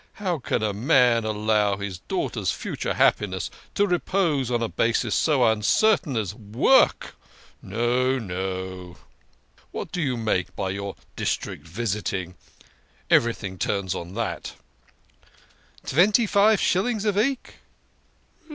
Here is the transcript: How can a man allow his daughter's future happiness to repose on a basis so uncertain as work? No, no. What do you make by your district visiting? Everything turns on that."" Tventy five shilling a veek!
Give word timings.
How 0.13 0.39
can 0.39 0.63
a 0.63 0.73
man 0.73 1.25
allow 1.25 1.77
his 1.77 1.99
daughter's 1.99 2.51
future 2.51 2.95
happiness 2.95 3.51
to 3.75 3.85
repose 3.85 4.49
on 4.49 4.63
a 4.63 4.67
basis 4.67 5.13
so 5.13 5.45
uncertain 5.45 6.17
as 6.17 6.33
work? 6.33 7.13
No, 7.61 8.17
no. 8.17 8.97
What 9.69 9.91
do 9.91 10.01
you 10.01 10.17
make 10.17 10.55
by 10.55 10.71
your 10.71 10.95
district 11.15 11.67
visiting? 11.67 12.33
Everything 13.11 13.59
turns 13.59 13.93
on 13.93 14.15
that."" 14.15 14.53
Tventy 15.85 16.27
five 16.27 16.59
shilling 16.59 17.05
a 17.05 17.11
veek! 17.11 17.57